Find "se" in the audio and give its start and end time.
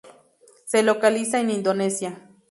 0.65-0.81